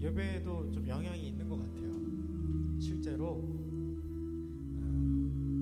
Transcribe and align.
예배에도 0.00 0.70
좀 0.70 0.86
영향이 0.86 1.28
있는 1.28 1.48
것 1.48 1.56
같아요. 1.56 1.92
실제로 2.78 3.26
어, 3.26 4.80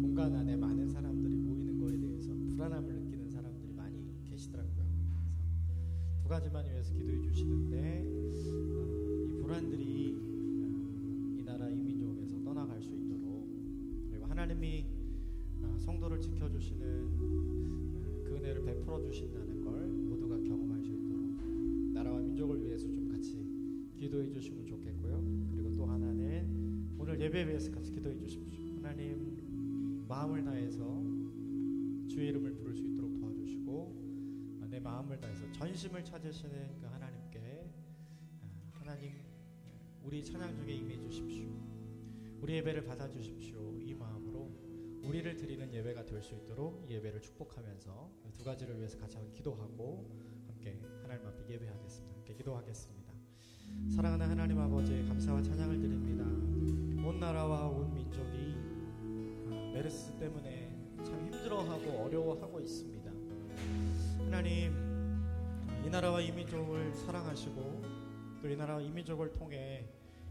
공간 0.03 0.35
안에 0.35 0.57
많은 0.57 0.91
사람들이 0.91 1.35
모이는 1.37 1.81
거에 1.81 1.99
대해서 1.99 2.35
불안함을 2.51 2.93
느끼는 2.93 3.31
사람들이 3.31 3.73
많이 3.73 3.97
계시더라고요. 4.29 4.75
그래서 4.75 5.83
두 6.23 6.29
가지만 6.29 6.67
위해서 6.67 6.93
기도해 6.93 7.23
주시는데 7.23 8.05
어, 8.05 9.25
이 9.25 9.41
불안들이 9.41 10.15
어, 10.15 11.37
이 11.39 11.43
나라 11.43 11.71
이 11.71 11.77
민족에서 11.77 12.43
떠나갈 12.45 12.83
수 12.83 12.91
있도록 12.95 13.49
그리고 14.11 14.27
하나님이 14.27 14.85
어, 15.63 15.77
성도를 15.79 16.21
지켜주시는 16.21 17.05
어, 17.05 18.23
그 18.23 18.37
은혜를 18.37 18.65
베풀어 18.65 19.01
주신다는 19.01 19.65
걸 19.65 19.87
모두가 19.87 20.37
경험할 20.37 20.83
수 20.83 20.93
있도록 20.93 21.95
나라와 21.95 22.21
민족을 22.21 22.63
위해서 22.63 22.87
좀 22.91 23.06
기도해 23.97 24.31
주시면 24.31 24.67
좋겠고요. 24.67 25.23
그리고 25.53 25.73
또 25.73 25.87
하나는 25.87 26.97
오늘 26.99 27.21
예배에 27.21 27.47
위해서 27.49 27.71
같이 27.71 27.91
기도해 27.93 28.17
주십시오. 28.17 28.77
하나님 28.77 30.05
마음을 30.09 30.45
다해서 30.45 31.03
주의 32.09 32.29
이름을 32.29 32.55
부를 32.55 32.75
수 32.77 32.85
있도록 32.87 33.13
도와주시고 33.15 34.61
아, 34.63 34.67
내 34.69 34.79
마음을 34.81 35.19
다해서 35.19 35.51
전심을 35.53 36.05
찾으시는 36.05 36.79
그 36.81 36.87
하나님께 36.87 37.71
아, 38.41 38.71
하나님 38.73 39.13
우리 40.03 40.25
찬양 40.25 40.57
중에 40.57 40.73
임해 40.75 40.99
주십시오. 41.01 41.47
우리 42.41 42.55
예배를 42.55 42.85
받아 42.85 43.09
주십시오. 43.11 43.77
이 43.81 43.95
마음으로 43.95 44.51
우리를 45.03 45.37
드리는 45.37 45.73
예배가 45.73 46.05
될 46.05 46.23
수 46.23 46.35
있도록 46.35 46.85
이 46.89 46.95
예배를 46.95 47.21
축복하면서 47.23 48.11
두 48.33 48.45
가지를 48.45 48.79
위해서 48.79 48.99
같이 48.99 49.17
기도하고 49.33 50.09
함께 50.47 50.79
하나님 51.03 51.27
앞에 51.27 51.53
예배하겠습니다. 51.55 52.15
함께 52.17 52.35
기도하겠습니다. 52.35 53.06
사랑하는 53.95 54.29
하나님 54.29 54.59
아버지 54.59 55.05
감사와 55.09 55.43
찬양을 55.43 55.81
드립니다. 55.81 56.25
온 57.07 57.19
나라와 57.21 57.67
온 57.69 57.95
민족이 57.95 58.57
아, 59.51 59.71
메르스 59.73 60.13
때문에 60.19 60.77
참 61.05 61.15
힘들어하고 61.33 62.05
어려워하고 62.05 62.61
있습니다. 62.61 63.11
하나님 64.25 64.73
이 65.85 65.89
나라와 65.91 66.21
이 66.21 66.33
민족을 66.33 66.95
사랑하시고 66.95 67.83
또 68.43 68.49
이 68.49 68.55
나라와 68.57 68.81
이 68.81 68.91
민족을 68.91 69.33
통해 69.33 69.89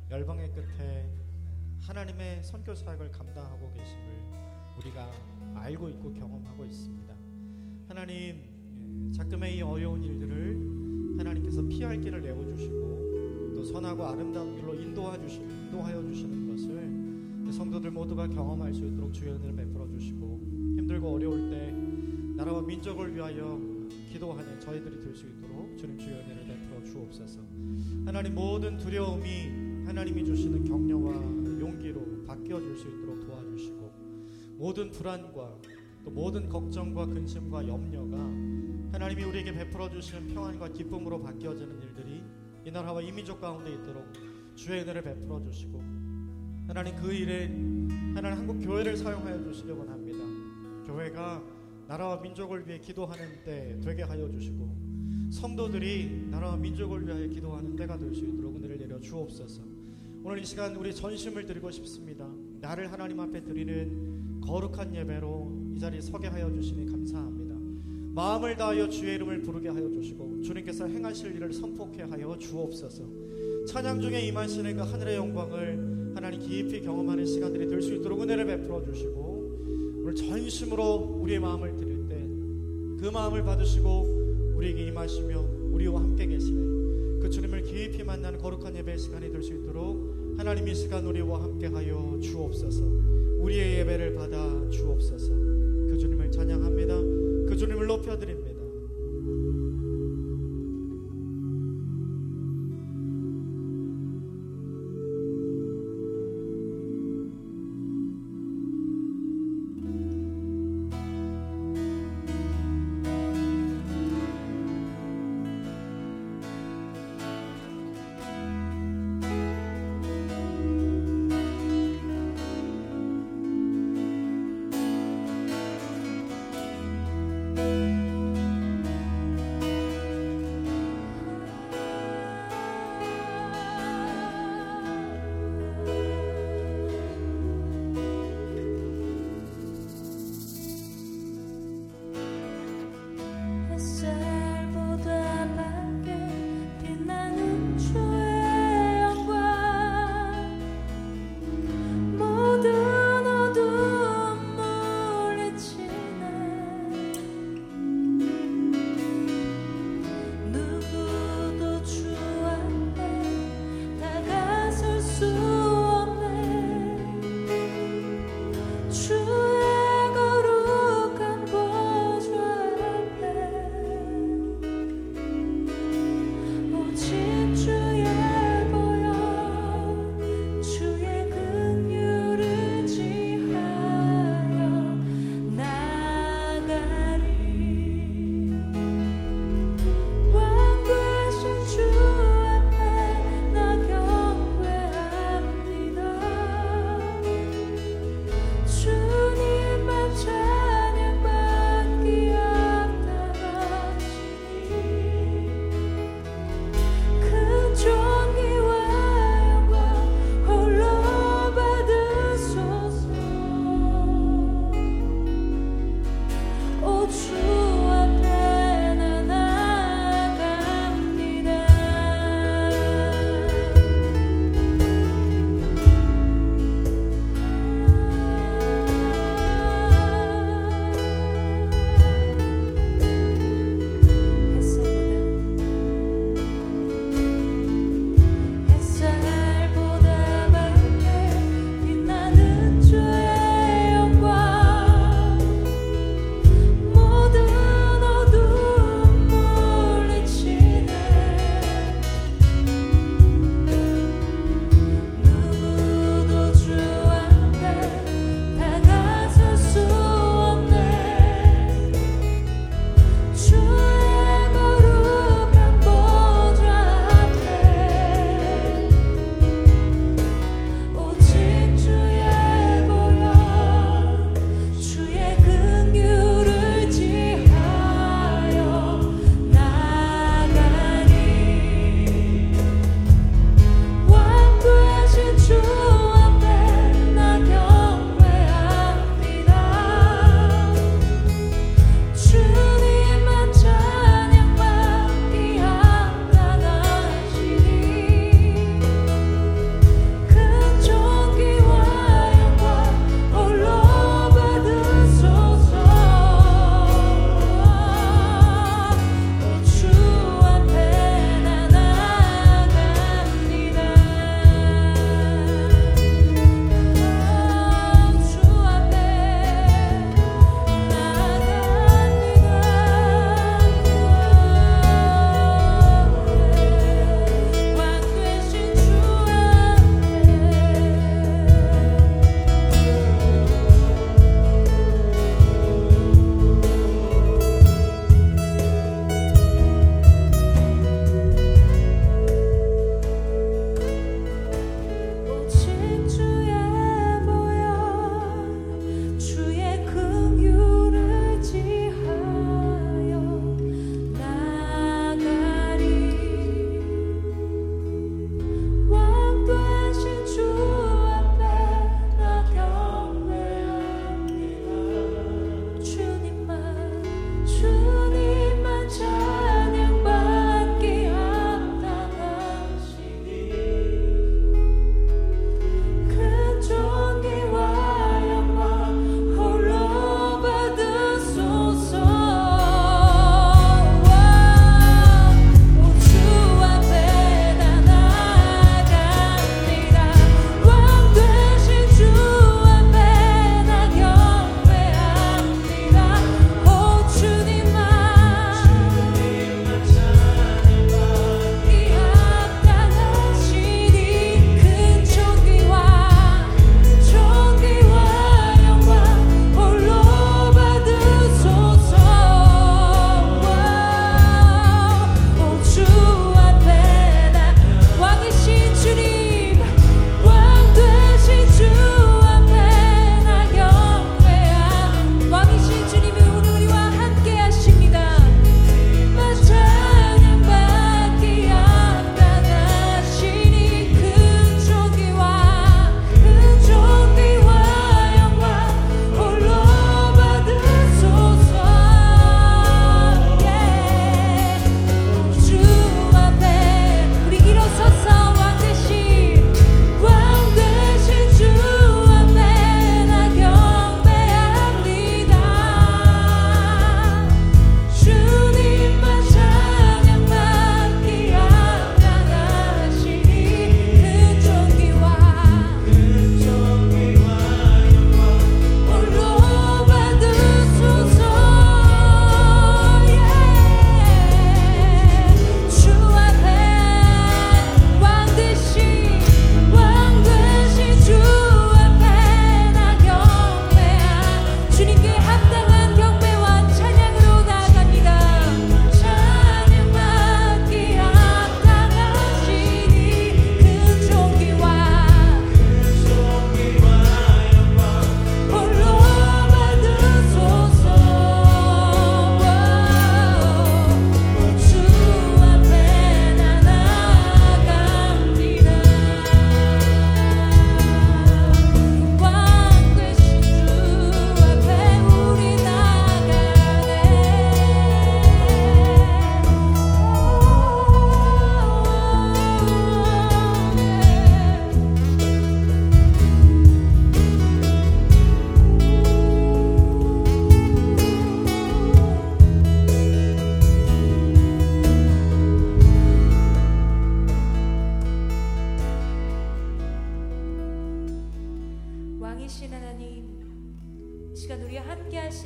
열방의 0.10 0.52
끝에 0.54 1.10
하나님의 1.82 2.44
선교 2.44 2.74
사역을 2.74 3.12
감당하고 3.12 3.72
계심을 3.74 4.04
우리가 4.78 5.12
알고 5.56 5.90
있고 5.90 6.14
경험하고 6.14 6.64
있습니다. 6.66 7.14
하나님 7.88 9.12
자금의 9.14 9.58
이 9.58 9.62
어려운 9.62 10.04
일들을 10.04 11.18
하나님께서 11.18 11.62
피할 11.64 12.00
길을 12.00 12.22
내어주시고 12.22 12.76
또 12.80 13.05
선하고 13.66 14.06
아름다운 14.06 14.56
길로 14.56 14.74
인도하여 14.76 15.22
주시는 16.08 16.48
것을 16.50 17.52
성도들 17.52 17.92
모두가 17.92 18.28
경험할 18.28 18.74
수 18.74 18.86
있도록 18.86 19.14
주의 19.14 19.32
은혜를 19.34 19.56
베풀어 19.56 19.88
주시고 19.90 20.40
힘들고 20.78 21.14
어려울 21.14 21.50
때 21.50 21.72
나라와 22.36 22.62
민족을 22.62 23.16
위하여 23.16 23.60
기도하는 24.12 24.60
저희들이 24.60 25.00
될 25.02 25.16
수 25.16 25.26
있도록 25.28 25.78
주님 25.78 25.98
주의 25.98 26.16
은혜를 26.16 26.48
베풀어 26.48 26.84
주옵소서. 26.84 27.40
하나님 28.06 28.36
모든 28.36 28.78
두려움이 28.78 29.86
하나님이 29.86 30.26
주시는 30.26 30.64
격려와 30.66 31.14
용기로 31.60 32.24
바뀌어 32.28 32.60
줄 32.60 32.76
수 32.78 32.88
있도록 32.88 33.20
도와주시고 33.26 33.92
모든 34.58 34.92
불안과 34.92 35.56
또 36.04 36.12
모든 36.12 36.50
걱정과 36.50 37.06
근심과 37.08 37.68
염려가 37.68 38.18
하나님이 38.92 39.24
우리에게 39.24 39.54
베풀어 39.54 39.90
주시는 39.90 40.28
평안과 40.28 40.70
기쁨으로 40.70 41.22
바뀌어지는 41.22 41.82
일들이 41.82 42.24
이 42.66 42.72
나라와 42.72 43.00
이 43.00 43.12
민족 43.12 43.40
가운데 43.40 43.72
있도록 43.72 44.12
주의 44.56 44.82
은혜를 44.82 45.04
베풀어 45.04 45.40
주시고 45.44 45.80
하나님 46.68 46.96
그 46.96 47.14
일에 47.14 47.46
하나님 48.16 48.40
한국 48.40 48.60
교회를 48.60 48.98
사용하여 48.98 49.44
주시기 49.44 49.70
원합니다. 49.70 50.18
교회가 50.88 51.44
나라와 51.88 52.20
민족을 52.20 52.68
위해 52.68 52.80
기도하는 52.80 53.44
때 53.44 53.80
되게 53.84 54.02
하여 54.02 54.28
주시고 54.32 55.30
성도들이 55.30 56.30
나라와 56.32 56.58
민족을 56.58 57.06
위하여 57.06 57.28
기도하는 57.28 57.76
때가 57.76 58.00
될 58.00 58.16
수 58.16 58.26
있도록 58.26 58.56
은혜를 58.56 58.80
내려 58.80 59.00
주옵소서. 59.00 59.62
오늘 60.24 60.40
이 60.40 60.46
시간 60.46 60.76
우리 60.76 60.96
전심을 60.96 61.46
드리고 61.46 61.70
싶습니다. 61.70 62.28
나를 62.62 62.92
하나님 62.92 63.20
앞에 63.20 63.44
드리는 63.44 64.42
거룩한 64.42 64.96
예배로 64.96 65.74
이 65.76 65.80
자리에 65.80 66.02
서게 66.02 66.30
하여 66.30 66.52
주시니 66.52 66.88
감사합니다. 66.88 67.35
마음을 68.16 68.56
다하여 68.56 68.88
주의 68.90 69.16
이름을 69.16 69.42
부르게 69.42 69.68
하여 69.70 69.90
주시고 69.92 70.42
주님께서 70.42 70.88
행하실 70.88 71.36
일을 71.36 71.52
선포케 71.52 72.04
하여 72.04 72.38
주옵소서. 72.40 73.04
찬양 73.68 74.00
중에 74.00 74.22
임하시는 74.28 74.74
그 74.76 74.82
하늘의 74.84 75.16
영광을 75.18 76.14
하나님 76.16 76.40
깊이 76.40 76.82
경험하는 76.82 77.26
시간들이 77.26 77.68
될 77.68 77.82
수 77.82 77.94
있도록 77.94 78.22
은혜를 78.22 78.46
베풀어 78.46 78.84
주시고 78.86 80.00
오늘 80.02 80.16
전심으로 80.16 81.20
우리의 81.22 81.40
마음을 81.40 81.76
드릴 81.76 82.08
때 82.08 82.16
그 83.02 83.10
마음을 83.12 83.44
받으시고 83.44 84.54
우리에게 84.56 84.88
임하시며 84.88 85.46
우리와 85.74 86.00
함께 86.02 86.26
계시는 86.26 87.20
그 87.20 87.30
주님을 87.30 87.64
깊이 87.64 88.04
만나는 88.04 88.40
거룩한 88.40 88.76
예배 88.78 88.96
시간이 88.98 89.30
될 89.30 89.44
수 89.44 89.54
있도록 89.54 90.36
하나님 90.38 90.68
이 90.68 90.74
시간 90.74 91.06
우리와 91.06 91.44
함께 91.44 91.68
하여 91.68 92.18
주옵소서. 92.22 92.84
우리의 93.40 93.80
예배를 93.80 94.16
받아 94.16 94.70
주옵소서. 94.70 95.34
그 95.34 95.98
주님을 96.00 96.32
찬양합니다. 96.32 97.25
그 97.46 97.56
주님을 97.56 97.86
높여드립니다. 97.88 98.35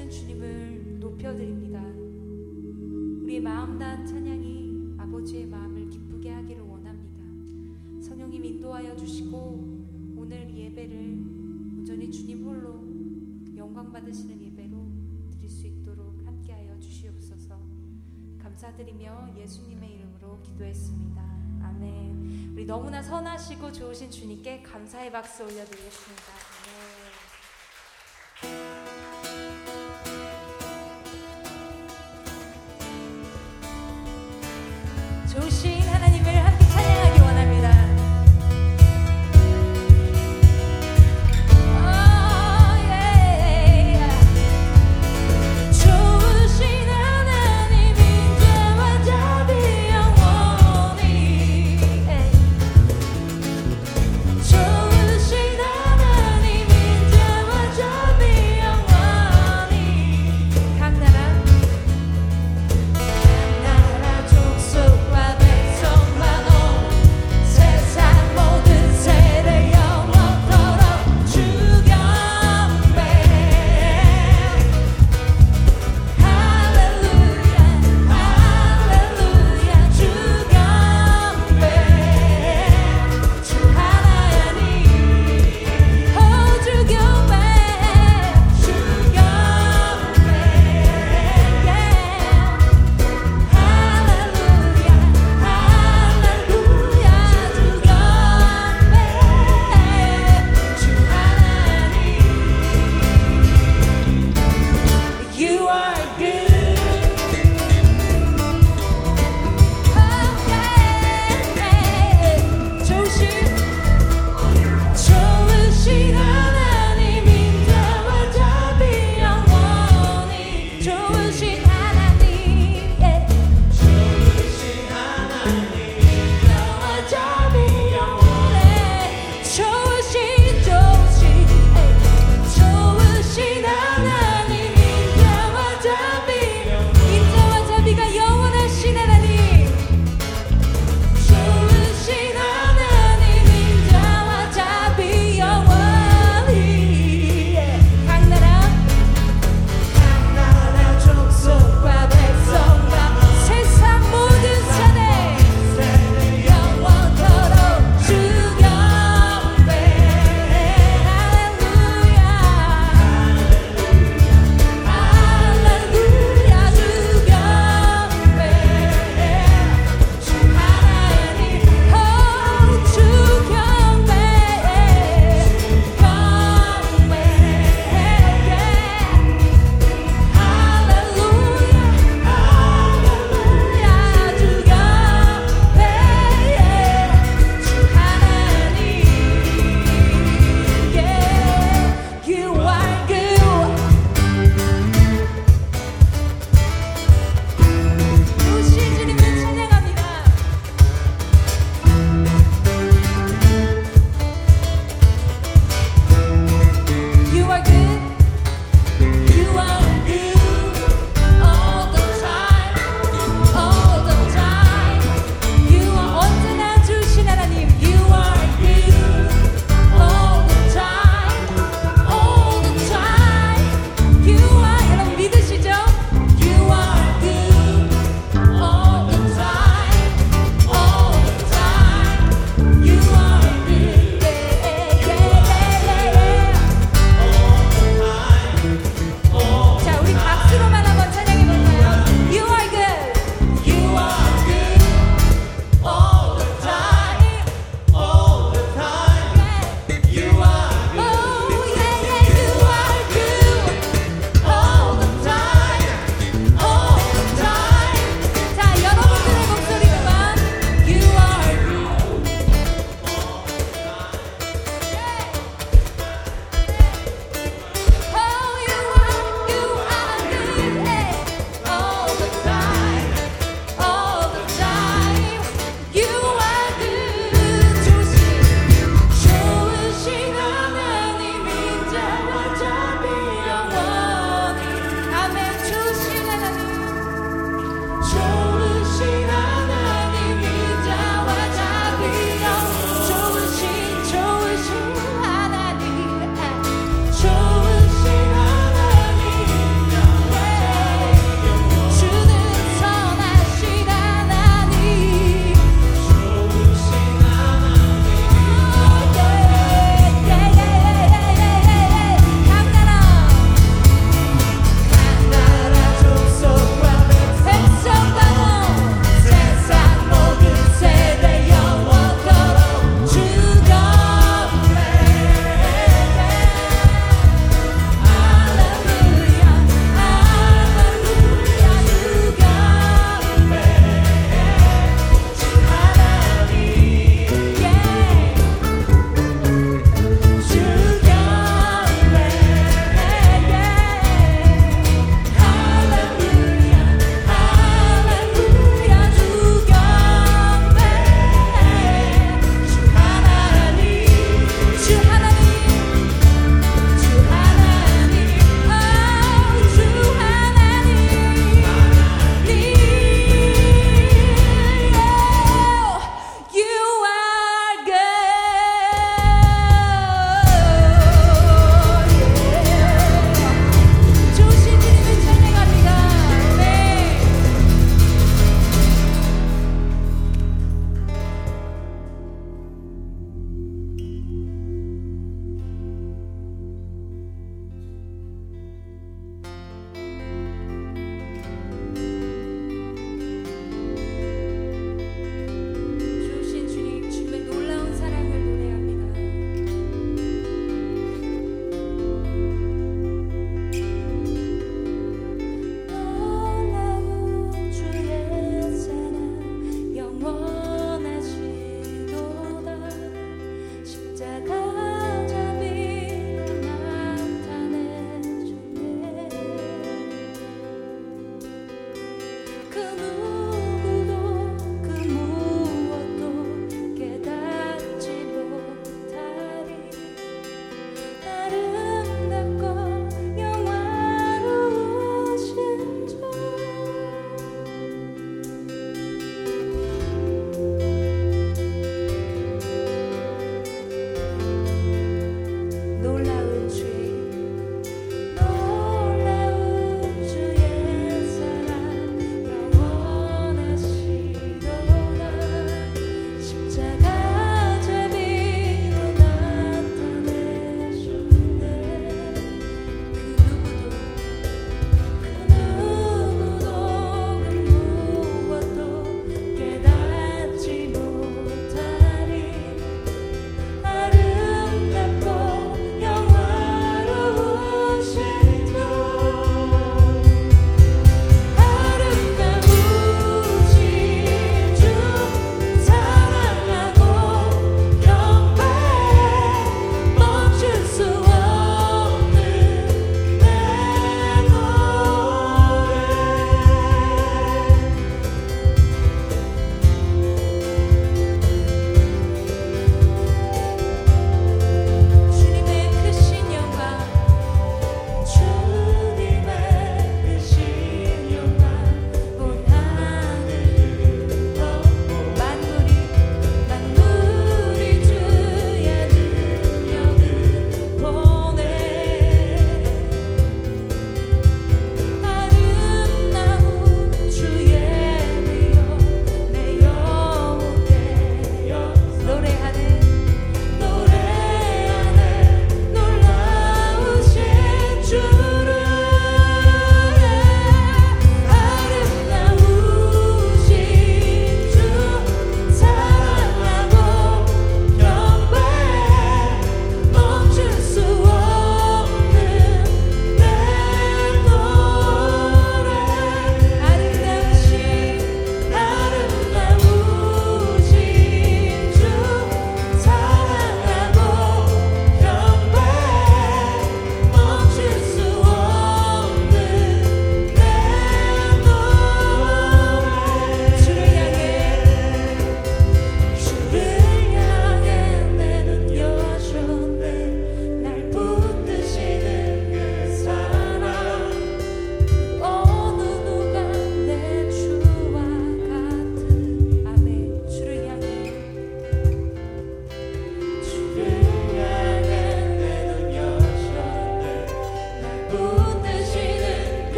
사랑하시는 0.00 0.10
주님을 0.10 0.98
높여드립니다. 1.00 1.82
우리의 3.22 3.40
마음 3.40 3.78
난 3.78 4.06
찬양이 4.06 4.94
아버지의 4.96 5.46
마음을 5.46 5.88
기쁘게 5.90 6.30
하기를 6.30 6.62
원합니다. 6.62 8.02
성령님 8.02 8.44
인도하여 8.44 8.96
주시고 8.96 9.36
오늘 10.16 10.56
예배를 10.56 10.96
온전히 11.78 12.10
주님 12.10 12.46
홀로 12.46 12.82
영광 13.56 13.92
받으시는 13.92 14.40
예배로 14.40 14.76
드릴 15.32 15.50
수 15.50 15.66
있도록 15.66 16.14
함께하여 16.24 16.78
주시옵소서. 16.80 17.58
감사드리며 18.42 19.34
예수님의 19.36 19.94
이름으로 19.94 20.40
기도했습니다. 20.42 21.22
아멘. 21.62 22.52
우리 22.54 22.64
너무나 22.64 23.02
선하시고 23.02 23.70
좋으신 23.70 24.10
주님께 24.10 24.62
감사의 24.62 25.12
박수 25.12 25.44
올려드리겠습니다. 25.44 26.49